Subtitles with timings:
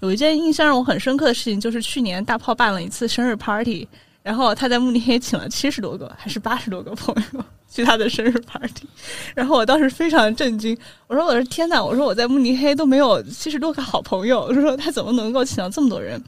[0.00, 3.86] 有一件印象让我很深刻的事情，就是去年大炮办了一次生日 party，
[4.22, 8.86] 然后他在慕尼黑请了七十多个还是八十多个朋友去他的生日 party，
[9.34, 10.76] 然后我当时非常震惊，
[11.06, 16.22] 我说我的天呐，我说我在慕尼黑都没有七十多个好朋友，我说他怎么能够请到这么多人？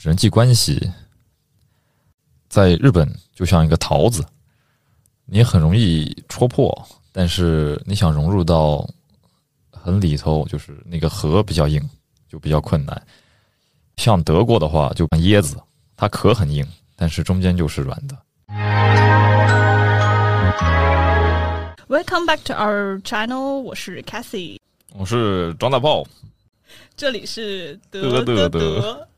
[0.00, 0.90] 人际关系
[2.48, 4.24] 在日本就像一个桃子，
[5.24, 8.88] 你很容易戳破，但是你想融入到。
[9.70, 11.80] 很里头，就是那个核比较硬，
[12.28, 13.00] 就比较困难。
[13.96, 15.56] 像德国的话，就像椰子，
[15.96, 18.16] 它壳很硬，但是中间就是软的。
[21.88, 24.58] Welcome back to our channel，我是 Cathy，
[24.92, 26.04] 我是张大炮，
[26.96, 29.08] 这里是德德德。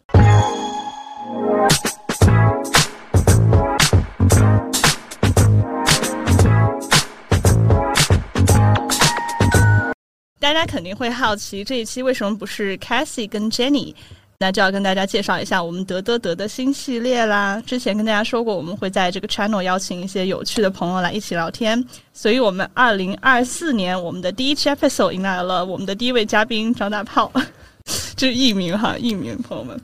[10.40, 13.92] 大家肯定会好奇这一期为什么不是 Cassie 跟 Jenny，
[14.38, 17.60] 那就要跟大家介绍一下我们德德德的新系列啦。
[17.66, 27.32] 之前跟大家说过，我们会在这个 channel 邀请一些有趣的朋友来一起聊天，所以我们二零二四年我们的第一期 episode 迎来了我们的第一位嘉宾张大炮，
[28.14, 29.76] 这是艺名哈，艺名朋友们。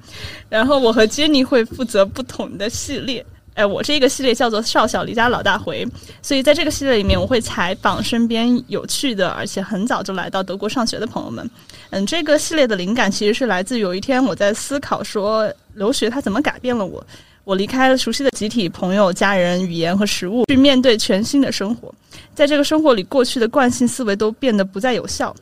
[0.49, 3.27] 然后我和 Jenny 会负责不同的系列。
[3.55, 5.87] 哎，我这个系列叫做“少小离家老大回”，
[6.21, 11.49] 所以在这个系列里面，我会采访身边有趣的，而且很早就来到德国上学的朋友们。
[11.91, 17.05] 嗯，这个系列的灵感其实是来自有一天我在思考说，留学它怎么改变了我。
[17.45, 21.95] 我离开了熟悉的集体、朋友、家人、语言和食物，去面对全新的生活。
[22.35, 25.33] 在这个生活里，过去的惯性思维都变得不再有效。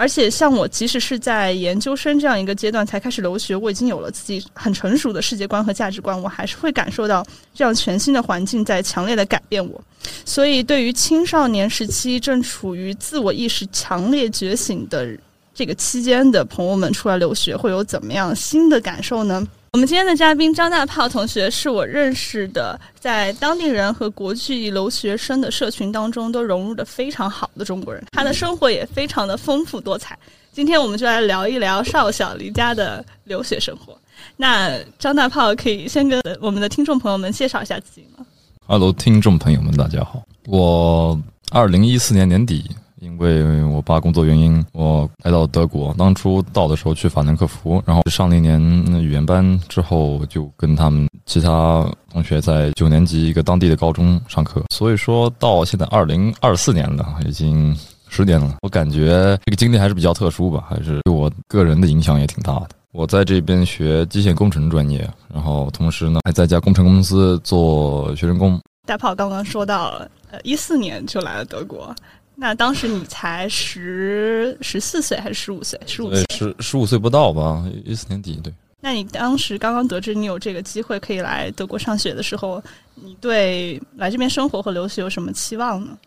[0.00, 7.22] 而且，像我，即使是在研究生这样一个阶段才开始留学，我已经有了自己很成熟的世界观和价值观，我还是会感受到
[7.54, 9.78] 这样全新的环境在强烈的改变我。
[10.24, 15.06] 所以，对于青少年时期正处于自我意识强烈觉醒的
[15.52, 19.46] 这个期间的朋友们，出来留学会有怎么样新的感受呢？
[19.72, 30.18] 我们今天的嘉宾张大炮同学是我认识的，在当地人和国际留学生的社群当中都融入的非常好的中国人，他的生活也非常的丰富多彩。
[30.52, 33.96] 今天我们就来聊一聊少小离家的留学生活。
[34.36, 38.26] 那张大炮可以先跟我们的听众朋友们介绍一下自己吗
[38.66, 41.16] ？Hello，听众朋友们，大家好，我
[41.52, 42.68] 二零一四年年底。
[43.00, 45.94] 因为我爸工作原因，我来到德国。
[45.96, 48.60] 当初到的时候去法兰克福，然后上了一年
[49.02, 54.62] 语言班之后，就跟他们其他同学在九年级一个当地的高中上课。
[54.68, 57.74] 所以说到现在二零二四年了，已经
[58.10, 58.56] 十年了。
[58.60, 62.68] 我感觉这个经历还是比较特殊吧，还是对我个人的影响也挺大的。
[62.92, 68.60] 我在这边学机械工程专业，然后同时呢还在家工程公司做学生工。
[68.84, 71.94] 大炮刚刚说到，呃，一四年就来了德国。
[72.40, 75.78] 那当时你才十十四岁还是十五岁？
[75.86, 77.62] 十五岁，十十五岁不到吧？
[77.84, 78.50] 一四年底，对。
[78.80, 82.62] 那你当时刚刚得知你有这个机会可以来德国上学的时候，
[82.94, 85.98] 你对来这边生活和留学有什么期望呢？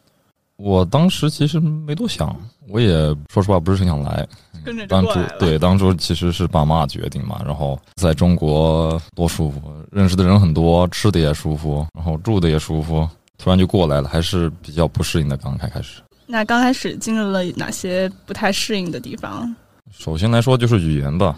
[0.55, 2.35] 我当时其实没多想，
[2.67, 2.89] 我也
[3.31, 4.27] 说实话不是很想来。
[4.65, 7.39] 跟着当初对，当初其实是爸妈决定嘛。
[7.45, 9.61] 然后在中国多舒服，
[9.91, 13.07] 认识的人很多，吃的也舒服，然后住的也舒服。
[13.37, 15.37] 突然就过来了，还是比较不适应的。
[15.37, 16.01] 刚刚开始。
[16.33, 19.55] 那刚开始经历了哪些不太适应的地方？
[19.91, 21.37] 首先来说就是语言吧。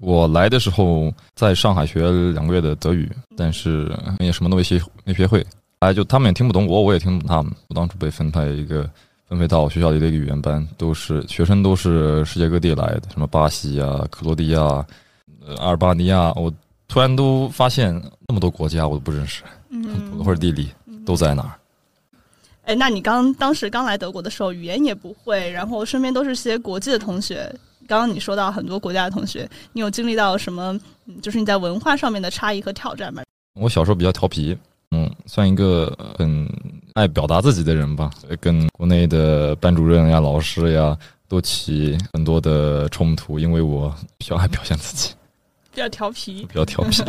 [0.00, 5.46] 我来的时候在上海学两个月的德语，但是也什么都没学没学会。
[5.78, 7.52] 哎，就他们也听不懂我，我也听不懂他们。
[7.68, 8.90] 我当初被分派一个
[9.28, 14.60] 分配到学校里的一个语言班，都是学生都是世界各地来的，什么巴西啊、克罗地亚、
[15.58, 16.32] 阿尔巴尼亚。
[16.32, 16.52] 我
[16.88, 17.94] 突然都发现
[18.26, 20.70] 那么多国家我都不认识，嗯，或者地理
[21.06, 21.54] 都在哪儿。
[22.64, 27.54] 哎，那你刚当时刚来德国的时候，语言也不会，然后身边都是些国际的同学。
[27.86, 30.78] 刚刚你说到很多国家的同学，你有经历到什么？
[31.20, 33.22] 就是你在文化上面的差异和挑战吗？
[33.60, 34.56] 我小时候比较调皮，
[34.92, 36.48] 嗯，算一个很
[36.94, 38.10] 爱表达自己的人吧，
[38.40, 40.96] 跟国内的班主任呀、老师呀
[41.28, 45.12] 都起很多的冲突，因为我比较爱表现自己。
[45.70, 47.02] 比较调皮，比较调皮。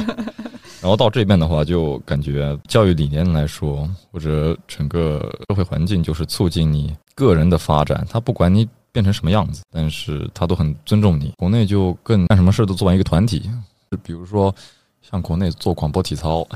[0.85, 5.17] 然后到这边的话，就感觉教育理念来说，或者整个
[5.49, 8.05] 社会环境，就是促进你个人的发展。
[8.07, 11.33] 他不管你变成什么样子，但是他都很尊重你。
[11.37, 13.49] 国内就更干什么事都做完一个团体，
[13.89, 14.53] 就 比如说
[15.01, 16.47] 像国内做广播体操，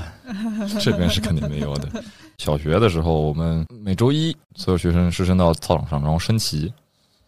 [0.80, 1.90] 这边是肯定没有的。
[2.38, 6.72] 小学的时候，我们每周一所有学生师生到操场上，然后升旗，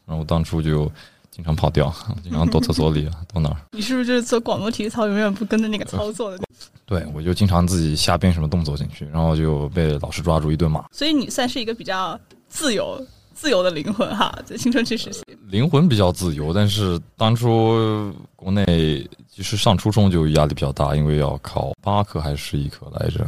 [0.05, 0.87] 然后当初就。
[1.31, 3.57] 经常跑调， 经常躲厕所里， 躲哪儿？
[3.71, 6.43] 你是不是就是做广播体操，永远不跟着那个操作的？
[6.85, 10.83] 对，我就经常自己瞎编什么动作进去，然后就被老师抓住一顿骂。
[10.91, 12.19] 所以你算是一个比较
[12.49, 13.01] 自由、
[13.33, 15.23] 自由的灵魂哈，在青春期时期。
[15.47, 23.25] 灵魂比较自由，但是当初国内其实上初中就压力比较大，因为要考八科还是十一科来着。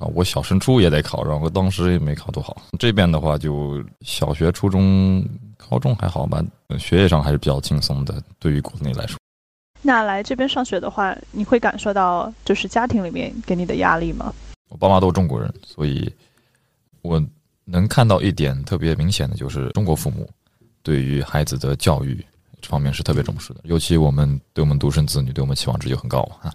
[0.00, 2.56] 最终考我小升初也得考，然后当时也没考多好。
[2.78, 5.22] 这边的话，就小学、初中、
[5.56, 6.42] 高中还好吧，
[6.78, 8.22] 学业上还是比较轻松的。
[8.38, 9.18] 对于国内来说，
[9.82, 14.32] 那来这边上学的话，你会感受到就是家庭里面给你的压力吗？
[14.70, 16.10] 我爸妈都是中国人，所以
[17.02, 17.22] 我
[17.64, 20.28] 能看到一点特别明显的就是中国父母
[20.82, 22.24] 对于孩子的教育
[22.60, 26.52] 这方面是特别重视的，尤其我们对我们独生子女对我们期望值就很高啊。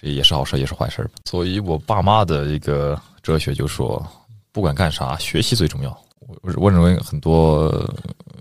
[0.00, 1.08] 这也是好事，也是坏事。
[1.24, 4.06] 所以我爸妈的一个哲学就说，
[4.52, 5.90] 不管干啥，学习最重要。
[6.20, 7.68] 我我认为很多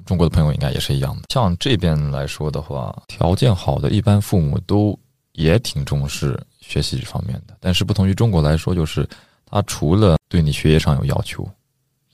[0.05, 1.23] 中国的朋友应该也是一样的。
[1.29, 4.97] 像这边来说的话，条件好的一般父母都
[5.31, 7.55] 也挺重视学习这方面的。
[7.59, 9.07] 但是不同于中国来说，就是
[9.45, 11.49] 他除了对你学业上有要求，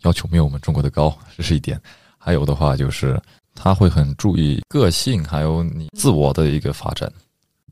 [0.04, 1.82] 要求没有我们中国的高，这是一点。
[2.18, 3.20] 还有的话就是
[3.56, 7.12] 他会很注意个性，还有你自我的一个发展。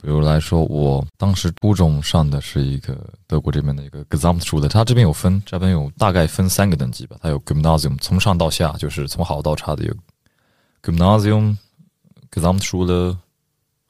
[0.02, 2.98] 比如来说，我当时初中上的是一个
[3.28, 7.18] 德国这边的一个 Gesamtschule，它这边有分，这边有大概分三个等级吧。
[7.22, 9.94] 它有 Gymnasium，从上到下就是从好到差的有
[10.82, 11.56] Gymnasium、
[12.32, 13.16] Gesamtschule、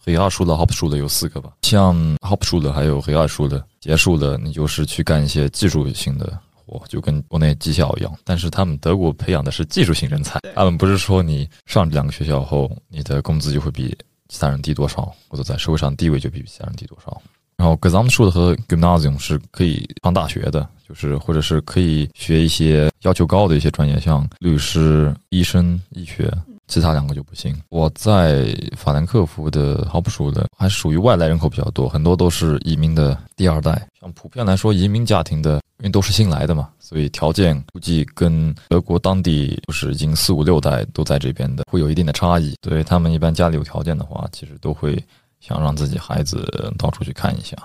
[0.04, 1.54] Realschule、Hauptschule 有四个吧。
[1.62, 6.38] 像 Hauptschule 还有 Realschule 结束了，你就是去干一些技术性的
[6.72, 8.14] 活，就跟国内技校一样。
[8.24, 13.96] 但是他们德国培养的是技术型人才，他们不是说你上这两个学校后，你的工资就会比。
[14.34, 17.22] 其他人低多少，或者在社会上地位就比其他人低多少。
[17.58, 26.32] 然后 Gesamtschule 和 Gymnasium 是可以上大学的，就是或者是可以学一些要求高的一些专业，像律师、医生、医学。
[26.72, 27.54] 其他两个就不行。
[27.68, 28.48] 我在
[28.78, 33.86] 法兰克福的 Hauptschule 还属于外来人口比较多，很多都是移民的第二代。
[34.00, 42.56] 像普遍来说，移民家庭的，因为都是新来的嘛，所以条件估计跟德国当地就是已经四五六代都在这边的，会有一定的差异。
[42.62, 44.98] 对他们一般家里有条件的话，其实都会
[45.42, 47.58] 想让自己孩子到处去看一下。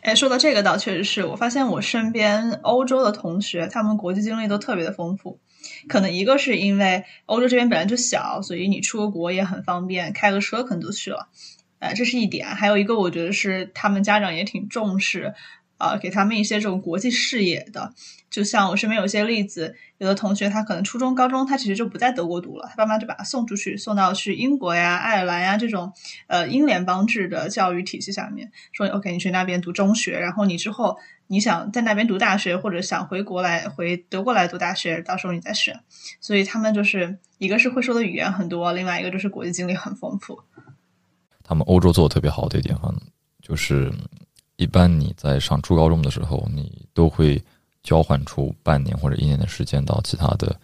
[0.00, 5.38] 哎，说到这个倒确实是我发现我身边欧洲的同学，他们国际经历都特别的丰富。
[5.88, 11.28] 可能一个是因为欧洲这边本来就小，所以你出个国也很方便，开个车可能就去了，
[11.78, 12.48] 呃，这是一点。
[12.48, 15.34] 还有一个，我觉得是他们家长也挺重视。
[15.78, 17.92] 呃，给他们一些这种国际视野的，
[18.30, 25.92] 就像我身边有些例子，有的同学他可能初中、高中他其实就不在德国读了，他爸妈就把他送出去，送到去英国呀、爱尔兰呀这种
[26.28, 30.96] 呃英联邦制的教育体系下面，说 OK，你去那边读中学，然后你之后
[31.32, 35.80] 你想在那边读大学，或者想回国来回德国来读大学，到时候你再选。
[36.20, 40.38] 所以他们就是一个是会说的语言很多，另外一个就是国际经历很丰富。
[41.42, 42.94] 他们欧洲做的特别好的一点哈，
[43.40, 43.90] 就是。
[44.56, 47.42] 一般你在上初高中的时候，你都会
[47.82, 50.54] 交换出半年或者一年的时间到其他的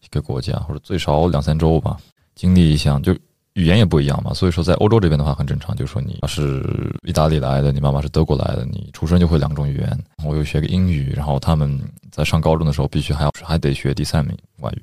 [0.00, 1.96] 一个国家，或者最少两三周吧，
[2.36, 3.00] 经历一下。
[3.00, 3.12] 就
[3.54, 6.62] 语言也不一样嘛，所以说在欧洲这边的话很正常，就是说你是
[7.02, 9.98] 意大利来的，你妈妈是德国来的，你出生就会两种语言。
[10.24, 11.80] 我又学个英语，然后他们
[12.12, 14.82] 在上高中的时候必须还要还得学第三名外语。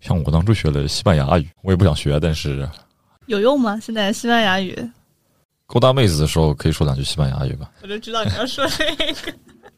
[0.00, 2.68] 像我当初学了西班牙语，我也不想学，但是
[3.26, 3.78] 有用吗？
[3.80, 4.74] 现在西班牙语？
[5.66, 7.70] 勾搭妹子的时候可以说两句西班牙语吧？
[7.82, 9.32] 我就知道你要说这个。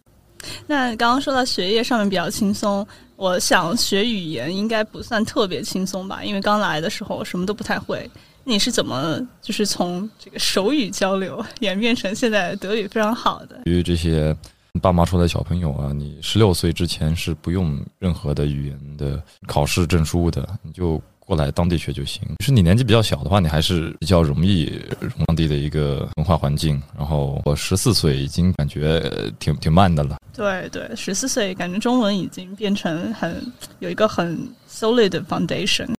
[0.67, 2.87] 那刚刚说到学业上面比较轻松，
[3.17, 6.23] 我想学语言应该不算特别轻松吧？
[6.23, 8.09] 因为刚来的时候什么都不太会。
[8.47, 13.61] 你是怎么就是从这个手语交流演变成现在德语非常好的？
[13.65, 14.35] 对于这些
[14.81, 21.03] 爸妈出来的小朋友啊，你十六岁之前是不用任何的语言的考试证书的，你就。
[21.27, 22.23] 过来当地学就行。
[22.39, 26.81] 是你年纪比较小的话，你还是比较容易融当地的一个文化环境。
[26.97, 29.03] 然后我十四岁已经感觉
[29.41, 30.19] 挺挺慢的了。
[30.33, 33.45] 对对，十四岁感觉中文已经变成很
[33.81, 34.39] 有一个很
[34.71, 35.96] solid 的 foundation。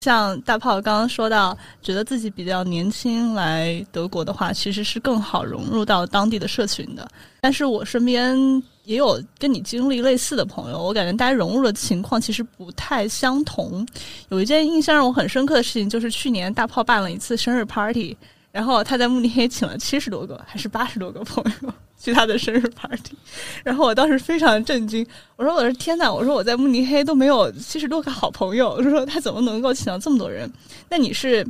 [0.00, 7.06] 像大炮刚刚说到，觉得自己比较年轻来德国的话，其实是更好融入到当地的社群的。
[7.40, 8.36] 但是我身边
[8.84, 13.84] 也有跟你经历类似的朋友，我感觉大家融入的情况其实不太相同。
[14.28, 18.16] 有一件印象让我很深刻的事情，就是去年大炮办了一次生日 party，
[18.52, 21.72] 然后他在慕尼黑请了七十多个还是八十多个朋友。
[21.98, 23.16] 去他的生日 party，
[23.64, 25.04] 然后我当时非常震惊，
[25.36, 30.50] 我说我说天呐，我说我在慕尼黑都没有七十多个好朋友，我说他怎么能够请到这么多人？
[30.88, 31.46] 那你是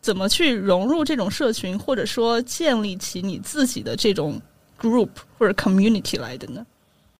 [0.00, 4.40] 怎么去融入这种社群，或者说建立起你自己的这种
[4.80, 6.64] group 或者 community 来的呢？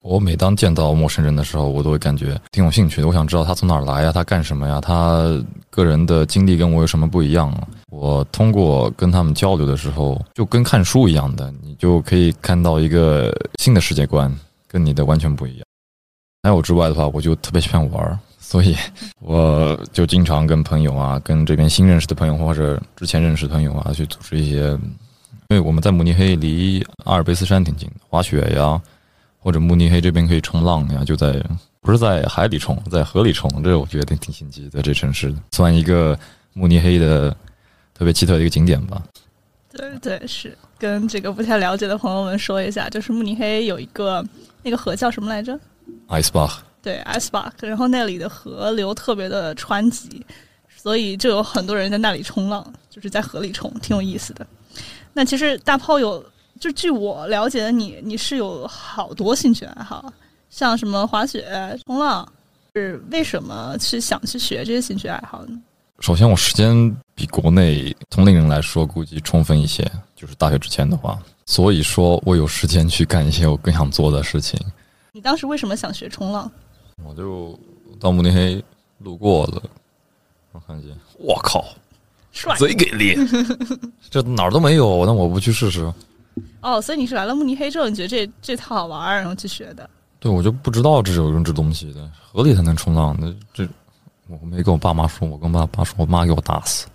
[0.00, 3.06] 我每当见到陌生人的时候，我都会感觉挺有兴趣的。
[3.06, 4.80] 我想知道他从哪儿来呀，他干什么呀？
[4.80, 7.54] 他个人的经历跟我有什么不一样？
[7.90, 14.32] 我通过跟他们交流的时候，就跟看书一样的，你就可以看到一个新的世界观，
[14.68, 15.66] 跟你的完全不一样。
[16.42, 18.74] 还有之外的话，我就特别喜欢玩所以
[19.20, 24.70] 我就经常跟朋友啊，跟这边新认识的朋友或者之前认识的朋友啊，去组织一些，
[25.48, 28.80] 因为我们在慕尼黑离阿尔卑斯山挺近的，滑雪呀，
[29.38, 31.40] 或者慕尼黑这边可以冲浪呀，就在
[31.80, 34.80] 不是在海里冲，在河里冲，这我觉得挺新奇的。
[34.80, 36.18] 这城市算一个
[36.54, 37.36] 慕尼黑的
[38.00, 39.02] 特别奇特的一个景点吧。
[39.70, 44.24] 对对，是跟这个不太了解的朋友们说一下，就是慕尼黑有一个
[44.62, 45.60] 那个河叫什么来着
[46.08, 46.60] ？Eisbach。
[46.80, 50.24] 对，Eisbach，然后那里的河流特别的湍急，
[50.74, 54.46] 所以就有很多人在那里冲浪，就是在河里冲，挺有意思的。
[55.12, 56.24] 那其实大炮有，
[56.58, 60.10] 就据我了解的，你你是有好多兴趣爱好，
[60.48, 62.26] 像什么滑雪、冲浪，
[62.74, 65.60] 是为什么去想去学这些兴趣爱好呢？
[66.00, 74.58] 首先，我时间比国内同龄人来说估计充分一些，就是大学之前的话，所以说我有时间去干一些我更想做的事情。
[75.12, 76.50] 你当时为什么想学冲浪？
[77.04, 77.58] 我就
[78.00, 78.64] 到慕尼黑
[78.98, 79.62] 路过了，
[80.52, 81.66] 我看见，我靠，
[82.32, 83.14] 帅，贼给力，
[84.08, 85.92] 这哪儿都没有，那我不去试试？
[86.62, 89.88] 哦，所以你是来了慕尼黑之后，你觉得这这套好玩，然后去学的？
[90.18, 93.68] 对，我就不知道这有用这东西的，河里才能冲浪，那这。
[94.30, 96.86] 我没跟我爸妈说，我跟爸爸说，我妈给我打死。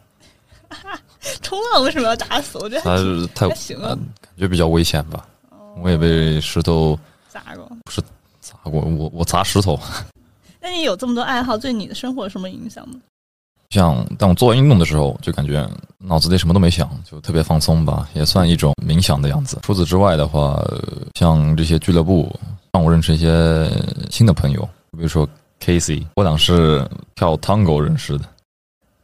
[1.41, 2.57] 冲浪为什么要打死？
[2.59, 5.27] 我觉得太太行了，感觉比较危险吧。
[5.81, 8.01] 我也被石头砸过，不是
[8.39, 9.77] 砸过，我我砸石头。
[10.61, 12.95] 那你有这么多爱好，对你的生活有什么影响吗？
[13.71, 19.59] 像当我做运动的时候，就感觉脑子里什么都没想，就特别放松吧，也算一种冥想的样子。
[19.63, 20.63] 除此之外的话，
[21.15, 22.33] 像这些俱乐部
[22.71, 23.69] 让我认识一些
[24.09, 24.61] 新的朋友，
[24.91, 25.27] 比如说。
[25.65, 28.25] Casey，我俩是跳 Tango 认识的。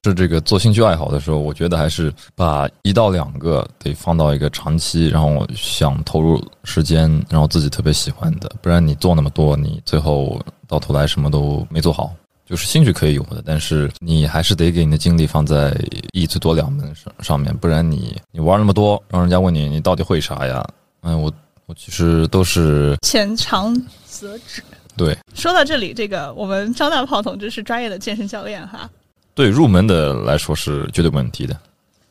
[0.04, 8.52] 是这个做兴趣爱好的时候，我觉得还是把一到两个得放到一个长期，然后想投入时间，然后自己特别喜欢的。
[8.62, 12.14] 不然你做那么多，你最后到头来什么都没做好。
[12.46, 15.76] 就是兴趣可以有的，但是你还是得给你的精力放在
[16.14, 17.56] 一最多两门上上面。
[17.56, 20.68] 不然你你玩那么多，让人家问你你到底会啥呀？
[21.02, 21.32] 嗯，我
[21.66, 23.74] 我其实都是浅尝
[24.06, 24.62] 辄止。
[24.98, 28.90] 对，说到这里，这个我们张大炮同志是专业的健身教练哈。
[29.34, 31.58] 对入门的来说是绝对没问题的，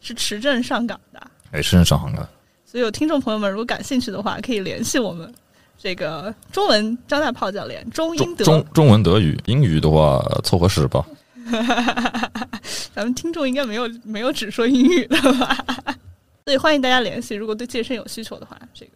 [0.01, 1.21] 是持证上岗的。
[1.53, 2.29] 哎，持证上岗的。
[2.65, 5.33] 所以有听众朋友们如果感兴趣的话，可以联系我们
[5.79, 11.05] 这个中文张大炮教练，中英德中中文德语，英语的话凑合使吧。
[12.95, 15.57] 咱们听众应该没有没有只说英语的吧？
[16.47, 18.93] 所以欢迎大家联系，如果对健身有需求的话，这个。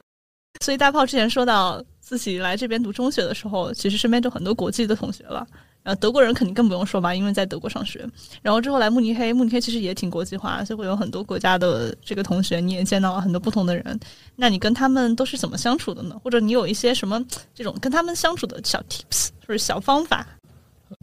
[0.60, 1.82] 所以大炮之前说到。
[2.04, 5.46] 自己来这边读中学的时候，其实身边就很多国际的同学了。
[5.82, 8.06] 然后德国人肯定更不用说吧，因为在德国上学。
[8.42, 13.98] 然后之后来慕尼黑，慕尼黑其实也挺国际化，就会有很多国家的这个同学，你也见到了很多不同的人。
[14.36, 16.14] 那你跟他们都是怎么相处的呢？
[16.22, 20.26] 或者你有一些什么这种跟他们相处的小 tips，或者小方法？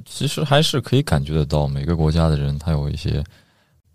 [0.05, 3.23] 其实还是可以感觉得到，每个国家的人他有一些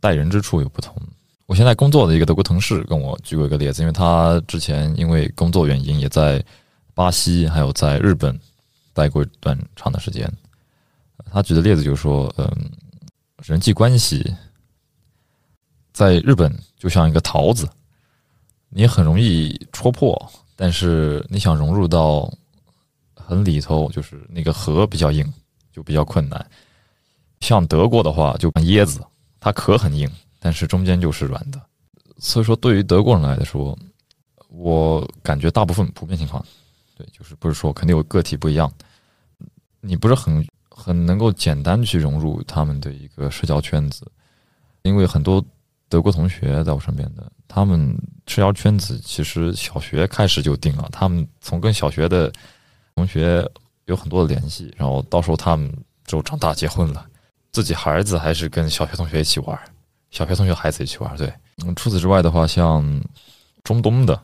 [0.00, 1.00] 待人之处有不同。
[1.46, 6.44] 我现在工作的一个德国同事跟我举过一个例子，因为他之前因为工作原因也在。
[6.96, 8.40] 巴西还有在日本
[8.94, 10.26] 待过一段长的时间，
[11.30, 12.48] 他举的例子就是说，嗯，
[13.44, 14.34] 人际关系
[15.92, 17.68] 在日本就像一个桃子，
[18.70, 20.18] 你很容易戳破，
[20.56, 22.32] 但是你想融入到
[23.14, 25.30] 很里头，就是那个核比较硬，
[25.70, 26.50] 就比较困难。
[27.40, 29.04] 像德国的话，就像椰子，
[29.38, 31.60] 它壳很硬，但是中间就是软的。
[32.18, 33.78] 所以说，对于德国人来说，
[34.48, 36.44] 我感觉大部分普遍情况。
[36.96, 38.72] 对，就是不是说肯定有个体不一样，
[39.82, 44.10] 你不是很很能够简单去融入他们的一个社交圈子，
[44.80, 45.44] 因为很多
[45.90, 47.94] 德国同学在我身边的，他们
[48.26, 52.32] 社交圈子其实小学开始就定了，他们从跟小学的
[52.94, 53.46] 同学
[53.84, 55.70] 有很多的联系，然后到时候他们
[56.06, 57.06] 就长大结婚了，
[57.52, 59.60] 自己孩子还是跟小学同学一起玩，
[60.10, 61.16] 小学同学孩子一起玩。
[61.16, 61.32] 对，
[61.75, 62.84] 除此之外的话，像
[63.64, 64.20] 中东的，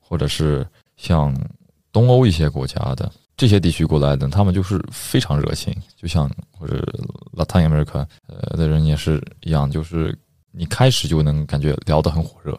[0.00, 1.34] 或者是像。
[1.94, 6.84] 东欧一些国家的这些地区过来的，他们就是非常热情，就像或者
[7.36, 10.12] Latin America 呃的人也是一样，就是
[10.50, 12.50] 你开始就能感觉聊得很火热，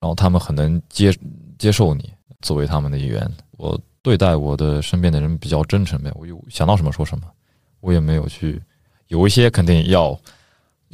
[0.00, 1.16] 然后他们很能接
[1.56, 3.30] 接受你作为他们的一员。
[3.52, 7.30] 我对待我的身边的人比较真诚呗，我就想到什么说什么，
[7.78, 8.60] 我也没有去
[9.06, 10.18] 有一些肯定要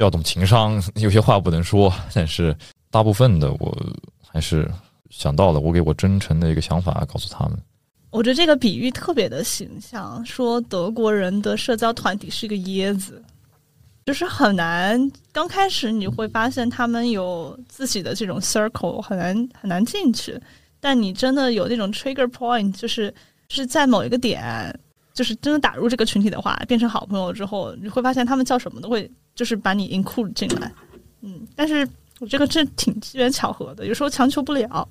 [0.00, 2.56] 要懂情商， 有些话不能说，但是
[2.90, 3.76] 大部分的我
[4.26, 4.68] 还是
[5.10, 7.58] 想到了，我给我真诚的一个想法告诉他们。
[8.10, 13.22] 我觉得这个比喻特别的形象，说德国人的社交团体是一个椰子，
[14.06, 15.00] 就是很难。
[15.30, 20.40] 刚开始你会发现他们有自己的这种 circle，很难很难进去。
[20.80, 23.14] 但你真的有那种 trigger point，就是
[23.48, 24.74] 是在某一个点，
[25.14, 30.72] 就是真的打入这个群体的话，变成好朋友之后，你会发现他们叫什么都会就是把你 include 进来。
[31.20, 34.88] 嗯，但是我这个这挺机缘巧合的，有时候强求不了。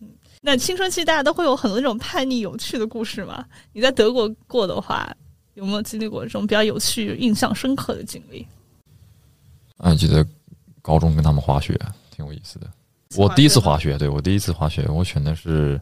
[0.00, 0.08] 嗯，
[0.40, 3.44] 那青春期大家都会有很多那种叛逆有趣的故事嘛？
[3.72, 5.14] 你在德国过的话，
[5.54, 8.46] 有没有经历过这种比较有趣、印象深刻的经历？
[9.76, 10.26] 啊，记得
[10.82, 11.78] 高中跟他们滑雪
[12.14, 12.70] 挺有意思的。
[13.16, 15.80] 我第一次滑雪，对我第一次滑雪，我选的是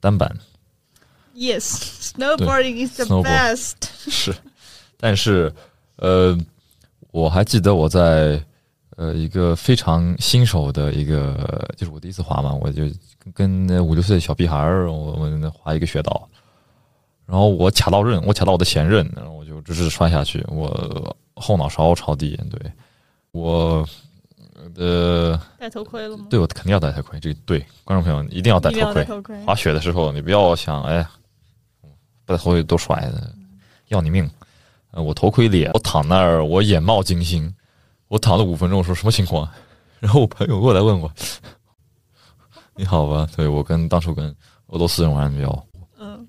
[0.00, 0.30] 单板。
[1.34, 1.62] Yes,
[2.14, 3.74] snowboarding is the best.
[4.08, 4.34] 是，
[4.96, 5.52] 但是
[5.96, 6.38] 呃，
[7.14, 8.42] 我还记得我在
[8.96, 12.82] 呃一个非常新手的一个，就是我第一次滑嘛，我就
[13.32, 16.28] 跟那五六岁的小屁孩儿，我我那滑一个雪道，
[17.24, 22.60] 然后我卡到刃，我卡到我的前刃，然后我就直直摔下去，我后脑勺朝地，对
[23.30, 23.86] 我
[24.74, 26.26] 呃戴头盔了吗？
[26.28, 29.04] 对我肯定要戴头盔，这个对观众朋友一定要戴头盔。
[29.04, 29.40] 头盔。
[29.44, 31.06] 滑雪的时候，你不要想，哎，
[32.26, 33.32] 不戴头盔多摔的，
[33.86, 34.28] 要你命！
[34.94, 37.52] 呃，我头盔裂，我躺那儿，我眼冒金星，
[38.06, 39.48] 我躺了五分钟，我说什么情况？
[39.98, 41.10] 然后我朋友过来问我，
[42.76, 43.28] 你好吧？
[43.36, 44.34] 对我跟当初跟
[44.68, 45.66] 俄罗斯人玩的比较，
[45.98, 46.24] 嗯，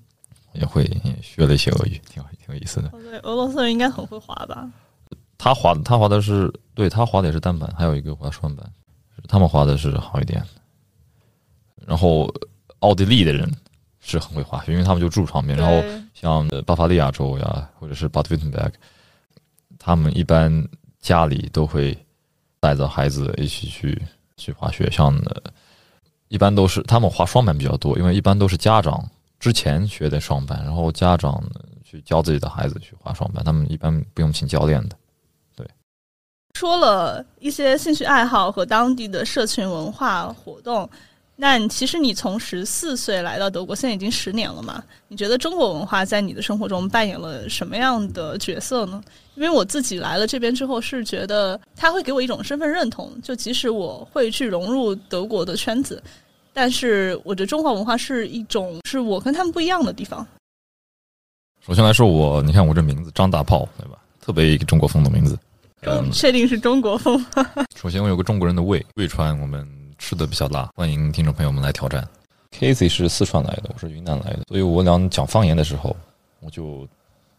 [0.52, 2.88] 也会也学了一些俄语，挺有挺有意思的。
[2.88, 4.68] 哦对，俄罗斯人应该很会滑吧？
[5.38, 8.68] 他滑他滑的是对他滑的也是单板，还有一个滑双板，
[9.28, 10.42] 他们滑的是好一点。
[11.86, 12.28] 然后
[12.80, 13.48] 奥地利的人
[14.06, 15.58] 是很会滑雪，因为他们就住旁边。
[15.58, 15.82] 然后
[16.14, 18.72] 像呃巴伐利亚州呀，或者是巴德维特贝格，
[19.78, 20.66] 他们一般
[21.00, 21.96] 家里都会
[22.60, 24.00] 带着孩子一起去
[24.36, 24.88] 去滑雪。
[24.90, 25.42] 像的，
[26.28, 29.04] 一般都是他们滑双板比较多，因为一般都是家长
[29.40, 34.96] 之前学的双板，然后家长呢去教自己的孩子去滑双板，他们一般不用请教练的。
[36.54, 40.88] 说了一些兴趣爱好和当地的社群文化活动。
[41.38, 44.82] 那其实你从十四岁来到德国，现在已经十年了嘛？
[45.06, 49.02] 你觉得中国文化在你的生活中扮演了什么样的角色呢？
[49.34, 53.12] 因为我自己来了这边之后，是觉得它会给我一种身份认同。
[53.22, 56.02] 就即使我会去融入德国的圈子，
[56.54, 60.26] 但是我觉得中华文化是一种是我跟他们不一样的地方。
[61.66, 63.98] 首先来说我，你看我这名字张大炮，对吧？
[64.22, 65.38] 特别一个中国风的名字。
[65.82, 67.22] 嗯，确定是中国风？
[67.76, 69.68] 首先我有个中国人的胃，胃川我们
[69.98, 72.06] 吃的比较辣，欢迎听众朋友们来挑战。
[72.52, 75.94] Casey 是四川来的，我是云南来的，所以我俩讲方言的时候，
[76.40, 76.86] 我就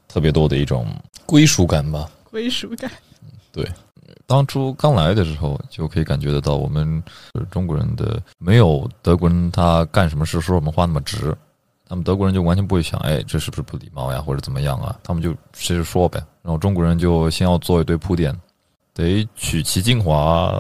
[0.08, 0.88] 特别多的一种
[1.26, 2.10] 归属感吧。
[2.30, 2.92] 归属感。
[3.52, 3.68] 对
[4.26, 7.02] 当初刚来的时候，就可以感觉得到我们
[7.34, 11.36] 呃中国人的没有德国人他干什么事说我们话那么直，
[11.88, 15.00] 他们德国人就完全不会想，哎，这是不是不礼貌呀，或者怎么样啊？
[15.04, 16.22] 他们就直接说呗。
[16.44, 18.38] 然后中国人就先要做一堆铺垫，
[18.94, 20.60] 得取其精华，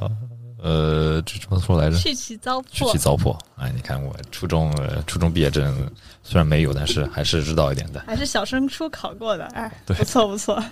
[0.59, 1.97] 呃，这怎么说来着？
[1.97, 2.97] 去其糟粕去其。
[2.97, 3.37] 糟粕。
[3.55, 5.75] 哎，你看我初中呃初中毕业证
[6.23, 7.99] 虽然没有，但是还是知道一点的。
[8.07, 10.63] 还是小升初考过的，哎，对不错不错。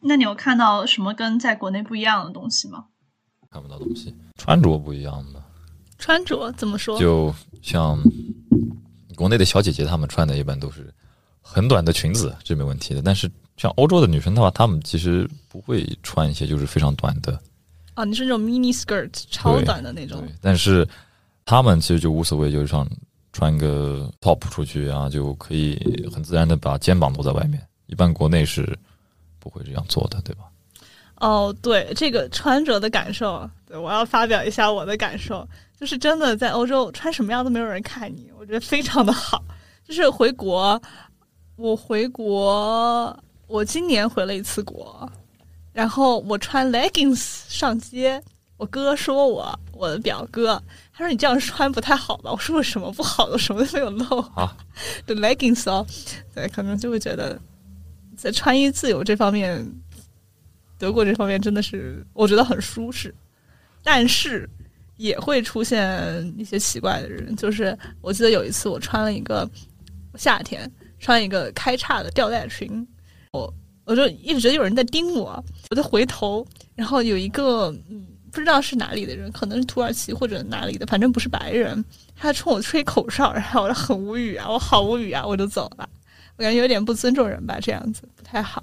[0.00, 2.84] 那你有看到什么跟在国内不一样的东西吗？
[3.50, 5.42] 看不到东西，穿着不一样的？
[5.98, 6.98] 穿着怎么说？
[6.98, 7.98] 就像
[9.14, 10.92] 国内的小姐姐，她们穿的一般都是
[11.40, 13.00] 很短的裙子，这没问题的。
[13.00, 17.40] 但是像欧洲的女生的话，她们其实不会穿一些就是非常短的，
[17.94, 20.28] 啊，你是那种 mini skirt 超短的那种对。
[20.40, 20.86] 但是
[21.44, 22.88] 他们其实就无所谓，就是像
[23.32, 25.78] 穿个 top 出去啊，就可以
[26.12, 27.60] 很自然的把肩膀露在外面。
[27.86, 28.76] 一般国内是
[29.38, 30.44] 不会这样做的，对吧？
[31.16, 35.46] 哦，对，这个穿着的感受，对我要发表一下我的感受，
[35.78, 39.42] 就是真的在欧洲穿什么样都没有人看你，我觉得非常的好。
[39.86, 40.80] 就是回国，
[41.56, 45.08] 我回国，我今年回了一次国，
[45.74, 48.22] 然后我穿 leggings 上街，
[48.56, 52.30] 我哥说我，我的表哥，他说你这样穿不太好吧？
[52.30, 54.56] 我说我什么不好的，我什么都没有露啊，
[55.04, 55.84] 对 leggings 哦，
[56.32, 57.38] 对，可能就会觉得
[58.16, 59.66] 在穿衣自由这方面，
[60.78, 63.12] 德国这方面真的是我觉得很舒适，
[63.82, 64.48] 但是
[64.96, 67.34] 也会出现一些奇怪的人。
[67.34, 69.48] 就是我记得有一次我穿了一个
[70.16, 72.86] 夏天穿一个开叉的吊带裙，
[73.32, 73.52] 我
[73.84, 81.84] 我就一直觉得有人在盯我，我就回头，然后有一个嗯不知道是哪里的人，可能是土耳其或者哪里的，反正不是白人，
[82.16, 85.88] 他冲我吹口哨，然后我就很无语啊，我好无语啊，我就走了。
[86.36, 88.62] 我感觉有点不尊重人吧，这样子不太好，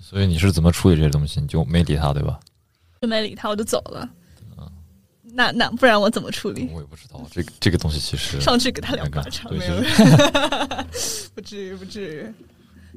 [0.00, 1.40] 所以你是怎么处理这些东西？
[1.40, 2.40] 你就没理他，对吧？
[3.02, 4.08] 就没理他，我就走了。
[5.30, 6.68] 那那不然我怎么处理？
[6.72, 9.82] 我也不知道，这个这个东西其实上去给他两巴掌，没有
[10.92, 12.34] 是， 不至于，不至于。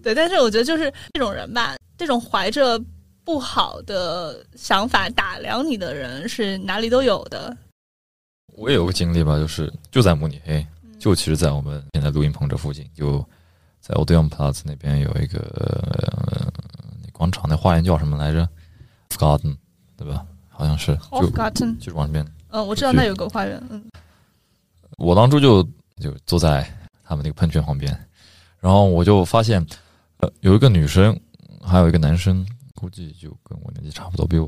[0.04, 2.82] 对，但是我觉得就是这种人吧，这种怀着
[3.24, 7.56] 不好的想法打量你的人是哪里都有的。
[8.54, 13.26] 我也有个经历吧，就是就在慕尼黑，嗯就其实，在我们现在录音棚这附近，就
[13.80, 16.52] 在 Odeon Plus 那边有一个、呃、
[17.12, 18.48] 广场，那花园叫什么来着
[19.18, 19.56] ？Garden
[19.98, 20.26] 对吧？
[20.50, 22.28] 好像是 o Garden，就是往那边。
[22.50, 23.84] 嗯，我知道那有个花园，嗯，
[24.98, 25.64] 我当初就
[26.00, 26.62] 就坐在
[27.04, 27.92] 他们那个喷泉旁边，
[28.60, 29.66] 然后我就发现，
[30.22, 31.20] 呃，有一个女生，
[31.62, 34.48] 还有一个男生，估计就跟我年纪差不多，比我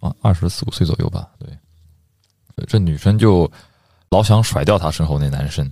[0.00, 1.30] 二二十四五岁左右吧。
[1.38, 1.48] 对，
[2.66, 3.50] 这女生就
[4.10, 5.70] 老想甩掉她身后那男生，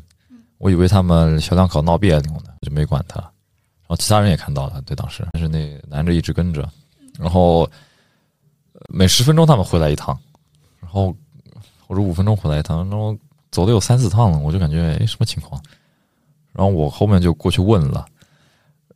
[0.59, 3.21] 我以为他们小两口闹别扭呢，就没管他。
[3.21, 6.67] 然后其他人也看到了，对，当时，但是那男的一直跟着，
[7.19, 7.71] 然后
[8.89, 10.19] 每十分钟他们回来一趟，
[10.81, 11.15] 然后
[11.87, 13.15] 或者五分钟回来一趟，然后
[13.51, 15.63] 走了有三四趟了，我就感觉哎什么情况？
[16.55, 18.07] 然后我后面就过去问了，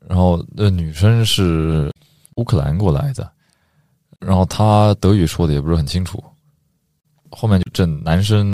[0.09, 1.93] 然后那女生是
[2.37, 3.31] 乌克兰过来的，
[4.19, 6.23] 然后她德语说的也不是很清楚。
[7.31, 8.51] 后面就这男生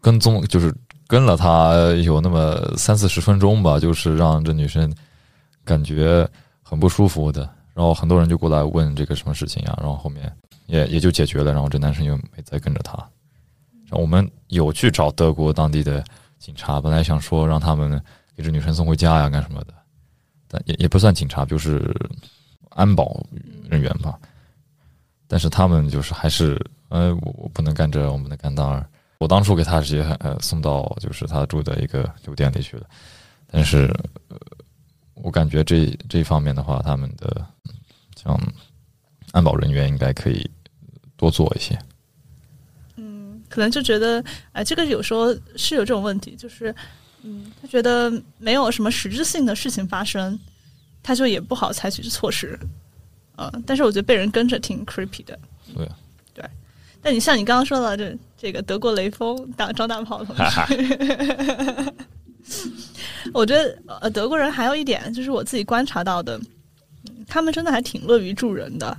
[0.00, 0.72] 跟踪，就是
[1.08, 4.94] 跟了她有那么三四十分钟吧，就是让这女生
[5.64, 6.24] 感觉
[6.62, 7.50] 很不舒服的。
[7.74, 10.32] 然后很多人就过来问这个什么事情呀，然后后面
[10.66, 12.96] 也也就解决了，然后这男生又没再跟着她。
[13.88, 16.04] 然后我们有去找德国当地的
[16.38, 18.00] 警察，本来想说让他们
[18.36, 19.74] 给这女生送回家呀，干什么的，
[20.52, 21.94] 但也也不算警察，就是
[22.70, 23.24] 安保
[23.70, 24.18] 人员吧。
[25.28, 28.84] 但是他们就是还是，呃，我我不能干这，我不能干那儿。
[29.18, 32.86] 我当初给他直接呃送到就是他住的一个酒店里去了，
[33.46, 33.88] 但是，
[35.14, 37.46] 我感觉这这一方面的话，他们的
[38.16, 38.36] 像
[39.30, 40.50] 安保人员应该可以
[41.16, 41.78] 多做一些。
[42.96, 46.74] 嗯可能就觉得，哎，这个有时候是有这种问题，就是，
[47.22, 50.38] 嗯，他觉得没有什么实质性的事情发生，
[51.02, 52.58] 他就也不好采取措施，
[53.36, 55.38] 呃，但是我觉得被人跟着挺 creepy 的，
[55.74, 55.88] 对，
[56.34, 56.44] 对。
[57.02, 61.94] 但你像你刚刚说的这这个德国雷锋打张大炮同学，
[63.32, 66.40] 我觉得呃德国人还有一点就是我自己观察到的，
[67.26, 68.96] 他们真的还挺乐于助人的。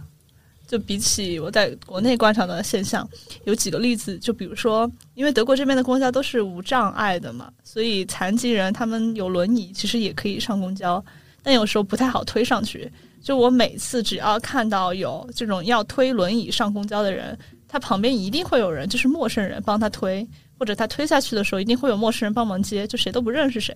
[0.72, 3.06] 就比起我在国内观察到的现象，
[3.44, 4.18] 有几个例子。
[4.20, 11.04] 就比如说，因为德国这边的公交都是无障碍的嘛，所以残疾人他们有轮椅，其实也可以上公交，
[11.44, 12.90] 但有时候不太好推上去。
[13.22, 20.26] 就我每次只要看到有这种要推轮椅上公交的人，他旁边一定会有人，就是陌生人帮他推，
[20.58, 23.76] 或者他推下去的时候，一定会有陌生人帮忙接，就谁都不认识谁。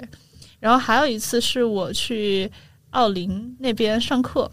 [0.62, 2.50] 然后还有一次是我去
[2.92, 4.50] 奥林那边上课。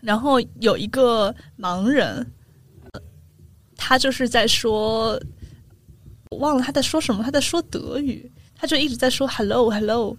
[0.00, 2.26] 然后有一个盲人，
[3.76, 5.20] 他就是在说，
[6.30, 10.16] 我忘了他在说什么，他在说德语，他就一直在说 “hello hello”，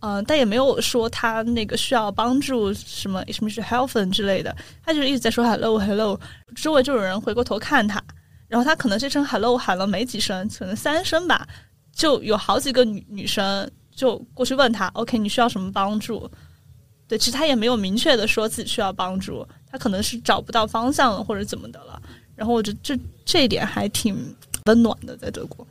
[0.00, 6.18] 嗯，但也没有说他那个需要帮助什么什么是 help 之类的，他就一直在说 “hello hello”，
[6.54, 8.02] 周围就有人回过头看他，
[8.48, 11.46] 然后他可能这声 “hello” 喊了没几声，可能三声吧，
[11.92, 16.30] 就有好几个女女生就过去问他：“OK，你需要什么帮助？”
[17.14, 22.02] 对，其实他也没有明确的说自己需要帮助，他可能是找不到方向了或者怎么的了。
[22.34, 25.64] 然后我觉得这这一点还挺温暖的，在德国。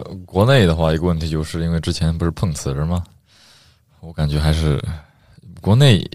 [0.00, 3.02] 呃，国内的话，一个问题就是因为之前不是碰瓷儿吗？
[4.00, 4.78] 我感觉还是
[5.62, 6.06] 国内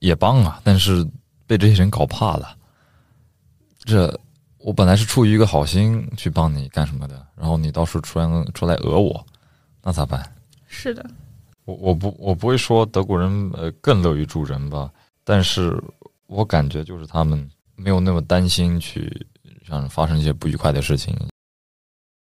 [0.00, 1.06] 也帮啊，但是
[1.46, 2.56] 被这些人搞怕了。
[3.84, 4.12] 这
[4.58, 9.24] 我本来是出于一个好心去帮你干什么的，然后你到时候出来出来讹我，
[9.84, 10.34] 那咋办？
[10.66, 11.08] 是的。
[11.68, 14.90] 我我不我不会说德国人呃更乐于助人吧，
[15.22, 15.78] 但是
[16.26, 19.14] 我感觉就是他们没有那么担心去
[19.66, 21.14] 让发生一些不愉快的事情。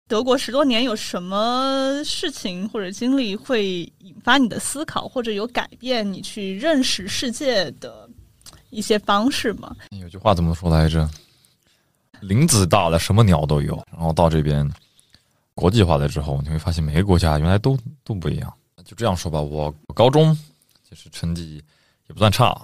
[0.09, 8.11] 德国十多年有什么事情或者经历会引发你的思考，或者有改变你去认识世界的
[8.70, 9.76] 一些方式吗？
[9.90, 11.09] 有句话怎么说来着？
[12.20, 13.80] 林子大了，什么鸟都有。
[13.92, 14.68] 然后到这边
[15.54, 18.52] 国际化了之后，你会发现每个国家原来都都不一样。
[18.87, 20.33] 就这样说吧，我高中
[20.88, 21.61] 就是成绩
[22.07, 22.57] 也不算差，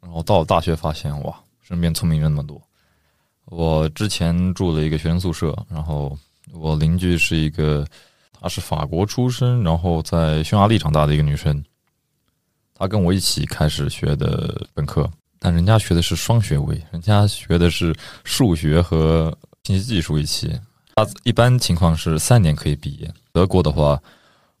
[0.00, 2.62] 然后到了大学发现哇，身边聪明人那么多。
[3.46, 6.16] 我之前住了一个学生宿舍，然后
[6.52, 7.84] 我邻居是一个，
[8.40, 11.62] 她是法国出生，然后在匈牙利长大的一个女生。
[12.72, 20.56] 她跟我一起开始学的本科，但人家学的是双学位，人家学的是数学和信息技术一起。
[20.94, 24.00] 她一般情况是三年可以毕业，德国的话。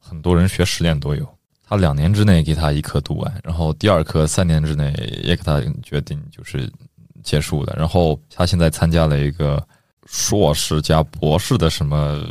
[0.04, 1.26] 很多人学十年都有，
[1.64, 6.70] 他两年之内给他一科读完，然后第二科三年之内也给他决定就是
[7.22, 7.72] 结束了。
[7.78, 9.64] 然后他现在参加了一个
[10.04, 12.22] 硕士加博士的什么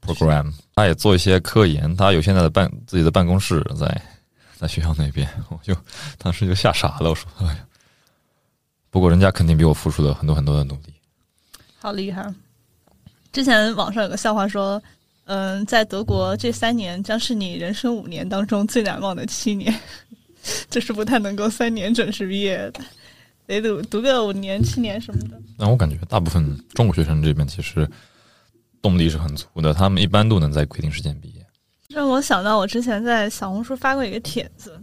[0.00, 4.02] program，他也做一些科研，他有现在的办自己的办公室在
[4.56, 5.76] 在学校那边， 我就
[6.16, 7.66] 当时就吓傻了，我说哎呀，
[8.88, 10.94] 不过人家肯定比我付出了很多很多的努力，
[11.78, 12.32] 好厉害。
[13.32, 14.82] 之前网上有个笑话说。
[15.34, 19.74] 嗯，在德国这三年将是你人生五年当中最难忘的七年，
[20.68, 22.84] 就是不太能够三年准时毕业的，
[23.46, 25.40] 得读读个五年、七年什么的。
[25.56, 27.88] 那我感觉大部分中国学生这边其实
[28.82, 31.46] 动力是很足的，他们一般都能在规定时间毕业。
[31.88, 34.78] 让我想到我之前在小红书发过一个帖子，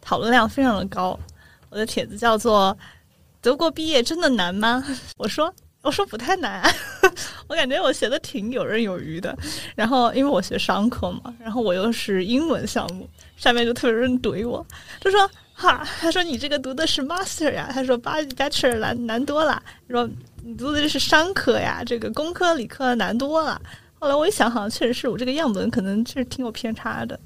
[0.00, 1.20] 讨论量非常的高。
[1.68, 2.74] 我的帖子叫做
[3.42, 4.82] “德国毕业真的难吗？”
[5.18, 5.54] 我说。
[5.82, 6.62] 我说不太难，
[7.48, 9.36] 我感觉我学的挺游刃有余的。
[9.74, 14.64] 然后因为我学商科嘛，然后我又是英文项目，下面就特别多人怼我，
[15.00, 20.08] 就说哈，他说你这个读的是 master 呀，他说 bachelor 难难多了，说
[20.44, 23.60] 你读的是商科呀，这个工科理科难多了。
[23.98, 27.18] 后来我一想，好像确实是我这个样本可能确实挺有偏差的，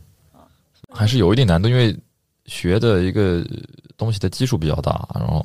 [0.95, 1.95] 还是有一定难度，因为
[2.47, 3.45] 学的一个
[3.99, 5.45] 东西的基数比较大，然后。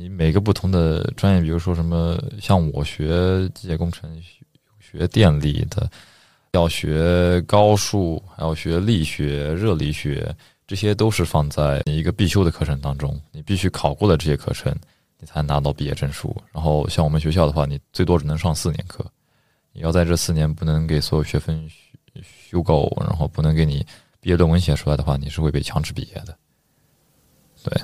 [0.00, 4.08] 你每个不同的专业，比如说什么，像我学机械工程，
[4.78, 5.90] 学电力的，
[6.52, 10.32] 要学高数，还要学力学、热力学，
[10.68, 14.72] 这些都是放在一个必修的课程当中，你必须考过了这些课程，
[15.18, 16.34] 你才拿到毕业证书。
[16.52, 19.04] 然后像我们学校的话，你最多只能上四年课，
[19.72, 21.68] 你要在这四年不能给所有学分
[22.22, 23.84] 修够，然后不能给你
[24.20, 26.38] 毕业论文写出来的话，你是会被强制毕业的。
[27.64, 27.82] 对。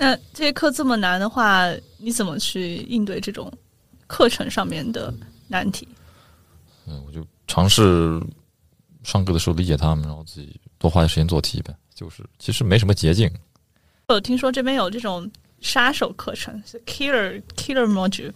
[0.00, 1.66] 那这些课这么难的话，
[1.98, 3.52] 你怎么去应对这种
[4.06, 5.12] 课程上面的
[5.46, 5.86] 难题？
[6.86, 8.18] 嗯，我就尝试
[9.02, 11.74] 上课的时候理解他们，然后自己多花点时间做题呗。
[11.94, 13.30] 就是其实没什么捷径。
[14.08, 18.32] 我听说这边有这种杀手课程，是 killer killer module。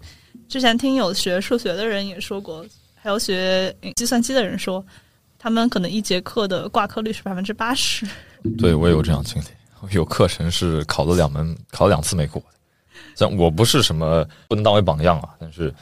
[0.50, 2.62] 之前听有学数学的人也说过，
[2.94, 4.84] 还有学计算机的人说，
[5.38, 8.06] 他们可能一节课的挂科率是百分之八十。
[8.58, 9.46] 对我也有这样经历。
[9.90, 12.48] 有课程是考了两门，考两次没过的。
[13.16, 15.72] 像我不是什么不能当为榜样啊，但是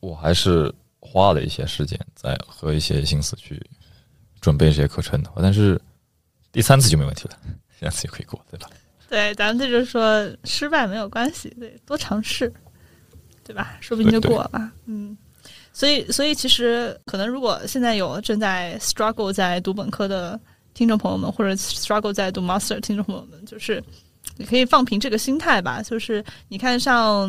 [0.00, 3.60] 我还是花了一些时间在和一些心思去
[4.40, 5.30] 准备这些课程的。
[5.36, 5.80] 但是
[6.52, 7.38] 第三次就没问题了，
[7.78, 8.68] 第三次就可以过，对吧？
[9.08, 12.52] 对，咱们这就是说失败没有关系，对，多尝试，
[13.44, 13.76] 对吧？
[13.80, 14.72] 说不定就过了。
[14.86, 15.16] 嗯，
[15.72, 20.38] 所以，所以其实可能如果现在有正在 struggle 在读本科的。
[20.76, 23.82] 听众朋友们，或者 struggle 在读 master 听众朋友们，就是
[24.36, 25.80] 你可以放平这个心态吧。
[25.80, 27.22] 就是你看，像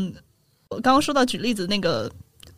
[0.68, 2.12] 我刚刚说到举例子那个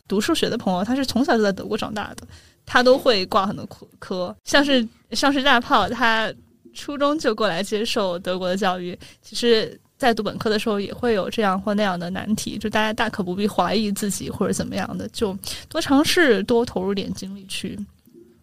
[0.08, 2.26] 读数学的朋友，他是从小就在德国长大的，
[2.66, 3.64] 他都会挂很多
[4.00, 4.34] 科。
[4.42, 6.34] 像是像是大炮，他
[6.74, 12.58] 初中就过来接受德国的教育，其实，在读本科的时候也会有这样或那样的难题。
[12.58, 17.78] 就大家大可不必怀疑自己或者怎么样的，就多尝试，多投入点精力去。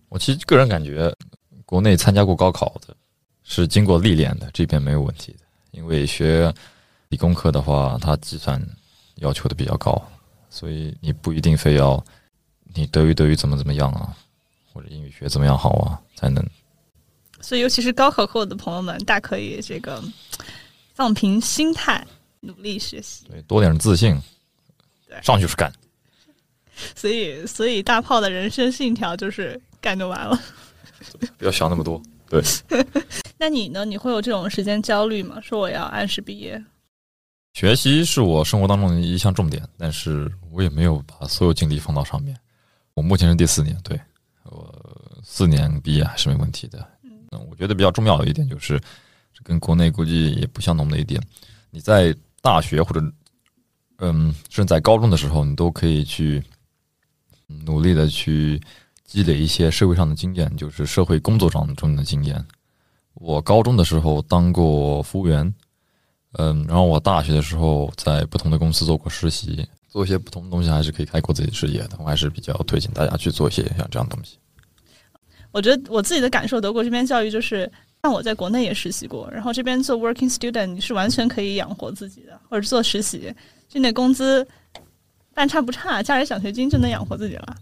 [0.07, 1.13] 我其实个人感觉。
[1.67, 2.95] 国内参加过高考的，
[3.43, 5.39] 是经过历练的，这边没有问题的。
[5.71, 6.51] 因为学
[7.09, 8.57] 理工科的话，它计算
[9.15, 10.01] 要求的比较高，
[10.49, 12.01] 所以你不一定非要
[12.73, 14.15] 你德语德语怎么怎么样啊，
[14.71, 16.41] 或者英语学怎么样好啊才能。
[17.41, 20.01] 所以，尤其是高考后的朋友们，大可以这个
[20.95, 22.07] 放平心态，
[22.39, 24.17] 努力学习，对，多点自信，
[25.05, 25.69] 对，上去就是干。
[26.95, 30.39] 所以，所以大炮的人生信条就是干就完了。
[31.37, 32.01] 不要想那么多。
[32.29, 32.43] 对，
[33.39, 33.85] 那你呢？
[33.85, 35.39] 你会有这种时间焦虑吗？
[35.41, 36.61] 说我要按时毕业？
[37.53, 42.37] 学习是我生活当中的一项重点，但是我也没有把所有精力放到上面。
[42.95, 43.97] 我目前是第四年，对
[44.43, 46.85] 我四年毕业还是没问题的。
[47.03, 48.77] 嗯，我觉得比较重要的一点就是，
[49.41, 51.21] 跟国内估计也不相同的一点，
[51.71, 53.01] 你在大学或者
[53.99, 56.43] 嗯，甚至在高中的时候，你都可以去
[57.47, 58.61] 努力的去。
[59.07, 62.45] 积累一些社会上的经验，就是社会工作上中的经验。
[63.15, 65.51] 我高中的时候当过服务员，
[66.33, 71.91] 嗯，然后我大学的时候在不同的公司做过实习，做一些不同的东西，还是可以开阔自己的视野的。
[71.99, 74.37] 我还是比较推荐大家去做一些像这样的东西。
[75.51, 77.71] 我觉得我自己的感受，德国这边教育就是，
[78.03, 83.33] 像我在国内也实习过，然后这边做 working student，你是完全可以养活自己的，或者做实习，
[83.69, 84.45] 就那工资
[85.33, 87.55] 半差不差，加点奖学金就能养活自己了。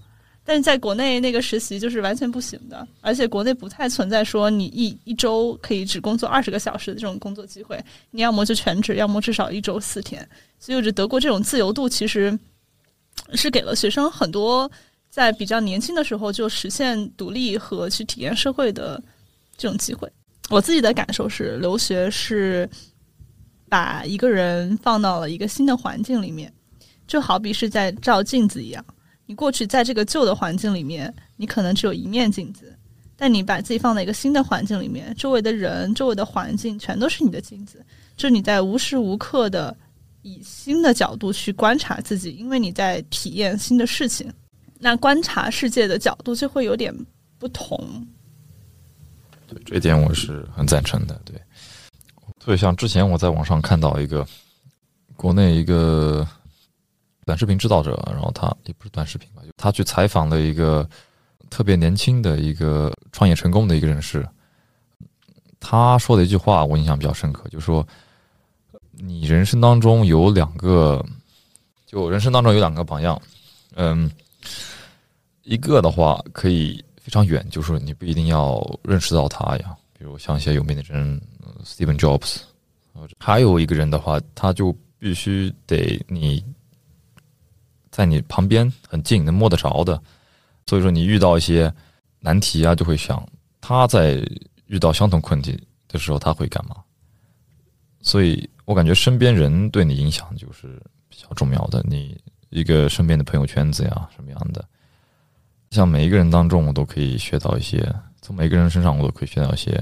[0.48, 10.26] 但是在国内那个实习就是完全不行的，而且国内不太存在说你一一周可以只工作二十个小时的这种工作机会，你要么就全职，要么至少一周四天。
[10.60, 12.38] 所以我觉得德国这种自由度其实
[13.34, 14.70] 是给了学生很多
[15.10, 19.02] 在比较年轻的时候就实现独立和去体验社会的
[19.58, 20.08] 这种机会。
[20.52, 22.70] 我自己的感受是，留学是
[23.68, 26.54] 把一个人放到了一个新的环境里面，
[27.08, 28.86] 就好比是在照镜子一样。
[29.26, 32.74] 你过去在这个旧的环境里面，你可能只有一面镜子，
[33.16, 37.84] 但你把自己放在一个新的环境里面，周围的人、周围的环境全都是你的镜子，
[38.16, 39.76] 就你在无时无刻的
[40.22, 44.32] 以新的角度去观察自己，因为你在体验新的事情。
[44.78, 46.94] 那观察世界的角度就会有点
[47.40, 48.06] 不同。
[49.48, 51.20] 对这一点我是很赞成的。
[51.24, 51.36] 对，
[52.40, 54.28] 特别像之前我在网上看到一个
[55.16, 56.28] 国内一个
[57.26, 60.88] 短视频制造者，然后他也不是短视频吧，他去采访了一个
[61.50, 64.28] 特别年轻的一个创业成功的一个人士，
[65.60, 67.86] 他说的一句话我印象比较深刻，就是说
[68.92, 71.04] 你人生当中有两个，
[71.86, 73.22] 就人生当中有两个榜样，
[73.76, 74.10] 嗯，
[75.44, 76.84] 一个的话可以。
[77.06, 79.78] 非常远，就是你不一定要认识到他呀。
[79.96, 81.22] 比如像一些有名的人
[81.64, 82.38] ，Steven Jobs，
[83.20, 86.44] 还有一个人的话，他就必须得你
[87.96, 89.98] 在你旁边很近，能摸得着的。
[90.68, 91.74] 所以说，你遇到一些
[92.20, 93.26] 难题啊，就会想
[93.62, 94.22] 他在
[94.68, 96.76] 遇到相同困题的时候他会干嘛。
[98.02, 100.78] 所以我感觉身边人对你影响就是
[101.08, 101.82] 比较重要的。
[101.88, 104.66] 你一个身边的朋友圈子呀，什么样的？
[105.72, 107.80] 像每一个人当中，我都可以学到一些；
[108.22, 109.82] 从每个人身上，我都可以学到一些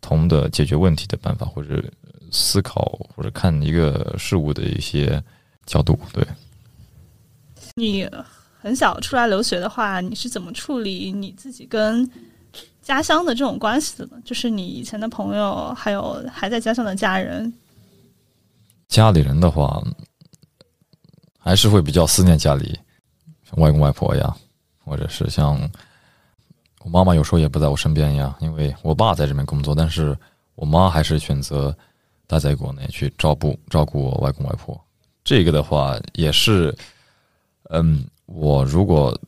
[0.00, 1.84] 同的解决问题的办法，或者
[2.30, 5.22] 思考，或者看一个事物的一些
[5.66, 5.98] 角度。
[6.14, 6.26] 对，
[7.74, 8.08] 你
[8.60, 12.08] 很小出来留学的话，你是怎么处理你自己跟
[12.80, 14.20] 家乡的这种关系的呢？
[14.24, 17.52] 就是你以前的朋友，还有还在家乡的家人。
[18.88, 19.82] 家里人的话，
[21.38, 22.78] 还是会比较思念家里，
[23.44, 24.36] 像外公外婆呀。
[24.84, 25.56] 或者是像
[26.80, 30.18] 我妈妈有时候也不在我身边呀，因为我爸在这边工作，但是
[30.56, 31.74] 我妈还是选择
[32.26, 34.78] 待在国内去照顾照顾我外公外婆。
[35.22, 36.76] 这个的话也是，
[37.74, 39.18] 嗯，我如果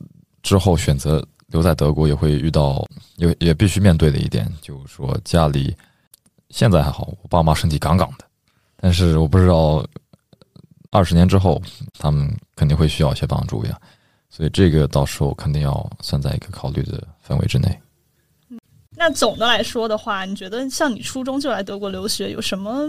[0.43, 2.85] 之后选择留在德国，也会遇到
[3.17, 5.75] 也也必须面对的一点，就是说家里
[6.49, 8.25] 现在还好，我爸妈身体杠杠的，
[8.77, 9.83] 但是我不知道
[10.91, 11.59] 二十年之后
[11.97, 13.79] 他们肯定会需要一些帮助呀。
[14.29, 17.79] 所以这个到时候肯定要算在一个考虑的范围之内。
[18.91, 22.87] 那总的来说的话，你觉得像你初中就来德国留学有什么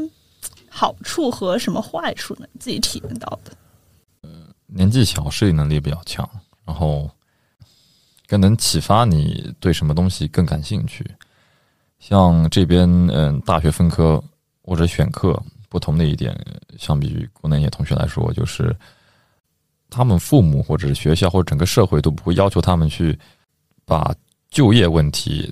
[0.68, 2.46] 好处和什么坏处呢？
[2.60, 3.52] 自己体验到的？
[4.66, 6.28] 年纪小，适应能力比较强，
[6.64, 7.10] 然后
[8.26, 11.04] 更能启发你对什么东西更感兴趣。
[11.98, 14.22] 像这边，嗯，大学分科
[14.62, 16.38] 或者选课不同的一点，
[16.78, 18.76] 相比于国内一些同学来说，就是。
[19.88, 23.16] 他们父母或者是学校或者整个社会都不会要求他们去
[23.84, 24.12] 把
[24.50, 25.50] 就业问题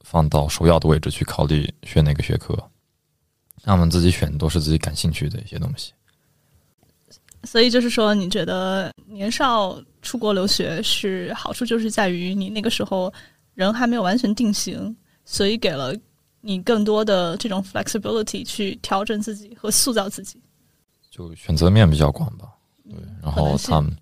[0.00, 2.58] 放到首要的位置去考虑选哪个学科，
[3.62, 5.92] 他们自己选都是自己感兴趣的一些东西。
[7.44, 13.12] 所以就是说，你觉得年少出国留学是好处，就是在于你那个时候
[13.54, 15.94] 人还没有完全定型，所以给了
[16.40, 20.40] 你更多的这种 flexibility 去调整自己和塑造自己，
[21.10, 22.48] 就选择面比较广吧。
[22.88, 23.94] 对，然后他们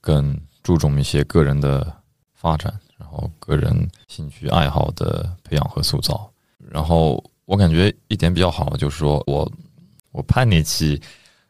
[0.00, 1.94] 更注重一些个人的
[2.34, 6.28] 发展，然后个人兴趣爱好的培养和塑造。
[6.58, 9.50] 然后我感觉一点比较好，就是说我
[10.10, 11.00] 我叛逆期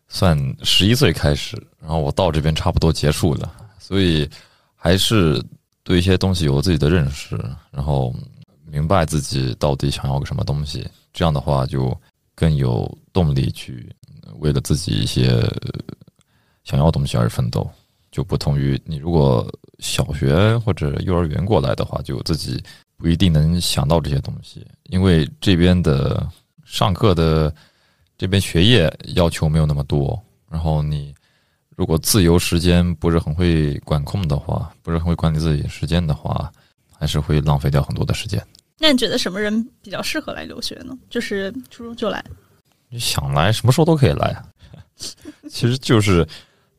[0.09, 4.29] 算十一岁开始，然后我到这边差不多结束了，所以
[4.75, 5.43] 还是
[5.83, 7.37] 对一些东西有自己的认识，
[7.71, 8.15] 然后
[8.67, 10.87] 明白自己到底想要个什么东西。
[11.13, 11.97] 这样的话就
[12.35, 13.89] 更有动力去
[14.39, 15.47] 为了自己一些。
[16.65, 17.71] 想要东西而奋斗，
[18.11, 19.47] 就不同于你如果
[19.81, 22.59] 小学或者幼儿园过来的话，就自己
[22.97, 26.27] 不一定能想到这些东西，因为这边的
[26.65, 27.55] 上课的
[28.17, 30.21] 这边学业要求没有那么多。
[30.51, 31.15] 然后你
[31.77, 36.53] 如果自由时间不是很会管控的话，不是很会管理自己时间的话，
[36.99, 38.45] 还是会浪费掉很多的时间。
[38.79, 40.97] 那你觉得什么人比较适合来留学呢？
[41.09, 42.25] 就是初中就来？
[42.89, 44.43] 你想来，什么时候都可以来。
[45.51, 46.27] 其实就是。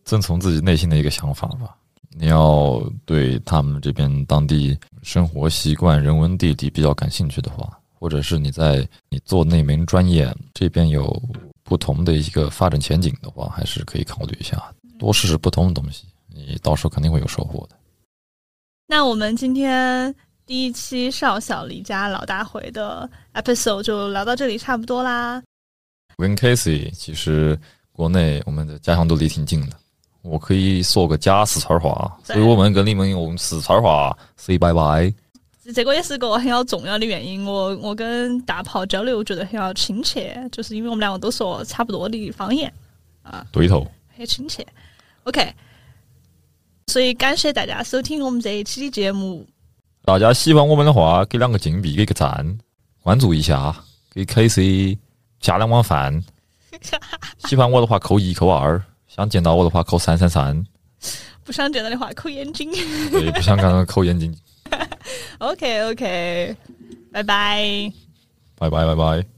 [0.06, 1.76] 遵从自己内心的一个想法吧。
[2.12, 11.20] 你要对他们这边当地生活习惯、人文地理比较感兴趣的话，或者是你在你做那门专业这边有
[11.63, 14.63] 不同的一个发展前景的话，还是可以考虑一下，
[15.00, 17.76] 多试试不同的东西，你到时候肯定会有收获的。
[18.86, 20.13] 那我们今天
[20.46, 25.41] 第一期少小离家老大回的 episode 就聊到这里，差不多啦。
[26.18, 27.60] 跟 Casey 其实
[27.92, 29.75] 国内我们的家乡都离挺近的。
[30.21, 35.12] 我可以说个假四川话，所以我们跟你们用四川话 say 拜拜。
[35.74, 37.46] 这个也是个很要重要的原因。
[37.46, 42.72] 我我跟大炮交流觉得很要亲切，就是因为我们两个都说差不多的方言
[43.24, 43.86] 啊，对头，
[44.16, 44.66] 很亲切。
[45.24, 45.54] OK，
[46.88, 49.46] 所以感谢大家收听我们这一期的节目。
[50.04, 52.60] 大家喜欢我们的话，给两个金币，给个赞，
[53.02, 53.76] 关注一下，
[54.13, 54.98] 给 KC
[55.40, 56.24] 加两碗饭。
[57.48, 58.80] 喜欢我的话，扣一扣二。
[59.08, 60.63] 想见到我的话，扣三三三。
[61.44, 62.72] 不想见到的话扣眼睛。
[63.10, 64.36] 对，不想看到扣眼睛。
[65.40, 66.56] OK OK，
[67.12, 67.92] 拜拜，
[68.58, 69.35] 拜拜拜拜。